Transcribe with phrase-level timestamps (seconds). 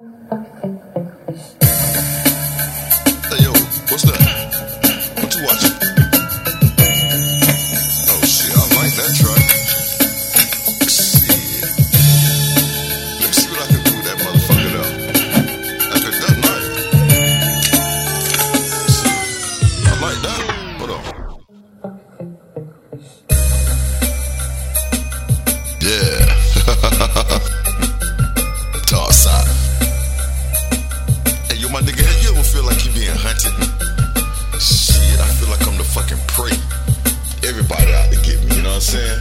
[0.00, 0.06] Hey
[3.44, 4.29] yo, what's that?
[38.80, 39.20] What I'm saying?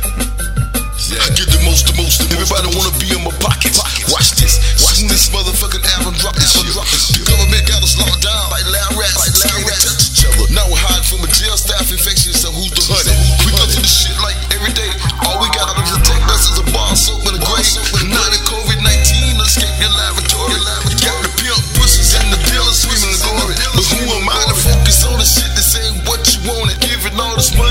[1.12, 1.20] Yeah.
[1.20, 3.76] I get the most, the most, the Everybody wanna be in my pockets.
[4.08, 4.56] Watch this.
[4.80, 6.64] Watch this motherfucking album drop this shit.
[6.64, 9.20] The government got us locked down like loud rats.
[9.20, 9.84] Like loud rats.
[9.84, 10.48] touch each other.
[10.56, 13.12] Now we're hiding from a jail staph infection, so who's the hunted?
[13.44, 14.88] We go through the shit like every day.
[15.28, 17.84] All we got to protect us is a bar soap and a grave.
[18.16, 20.56] Not in COVID-19, escape your laboratory.
[20.88, 23.60] You got the pimp pussies and the dealers screaming and going.
[23.76, 26.80] But who am I to focus on the shit that ain't what you want wanted?
[26.80, 27.69] Giving all this money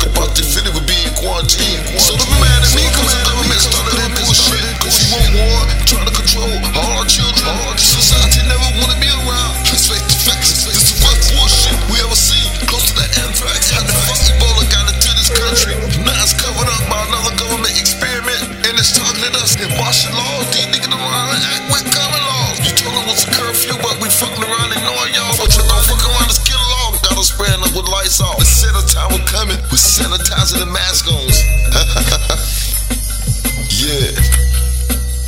[0.00, 1.84] so the the fit with being quarantined.
[2.00, 4.64] So don't be mad at me, cause the government started that bullshit.
[4.80, 7.52] Cause you want war, trying to control all our children.
[7.76, 9.52] Society never wanna be around.
[9.68, 12.48] Let's face the facts, this is the worst bullshit we ever seen.
[12.64, 15.76] Close to that anthrax, how the fuck Ebola got into this country?
[16.00, 20.40] Now it's covered up by another government experiment, and it's targeting us in martial law.
[20.48, 22.56] These niggas around and act with common laws.
[22.64, 25.36] You told them what's a curfew, but we fucking around ignoring y'all.
[25.36, 26.98] But you don't fuck around, let's get along.
[27.04, 28.51] Got us spraying up with lights off.
[29.72, 31.14] With sanitizing and mask on.
[33.80, 34.12] yeah.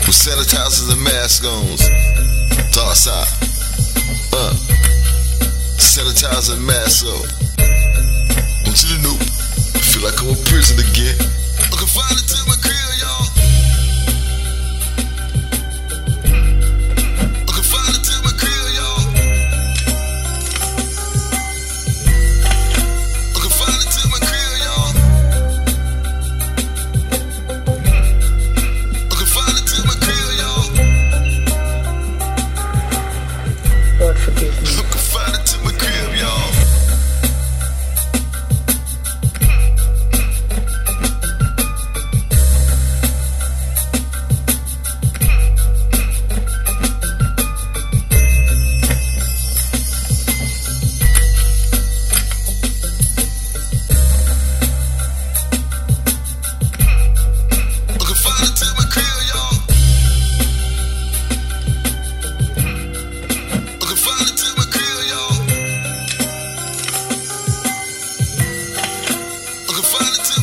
[0.05, 1.79] With sanitizers and mask on.
[2.71, 3.27] Toss out.
[4.35, 4.53] Uh.
[5.81, 7.25] Sanitizer and mask on.
[8.67, 11.44] Want you to know, I feel like I'm in prison again.
[69.75, 70.34] Can find it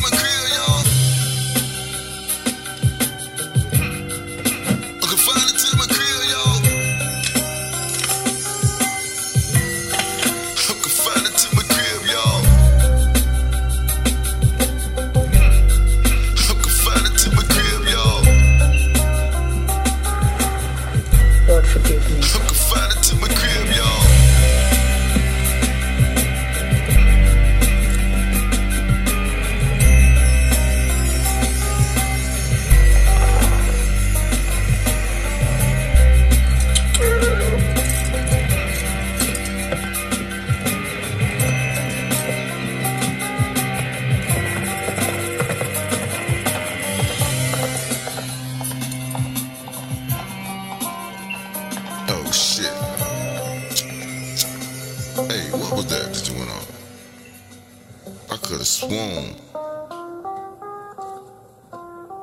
[58.52, 59.34] I could have sworn.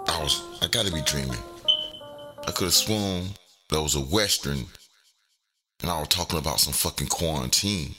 [0.08, 1.40] I was I gotta be dreaming.
[2.46, 3.30] I could have sworn
[3.70, 4.68] that was a western
[5.82, 7.96] and I was talking about some fucking quarantine.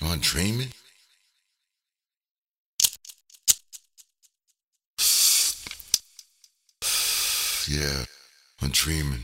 [0.00, 0.68] Am I dreaming?
[7.68, 8.06] Yeah,
[8.62, 9.20] I'm dreaming.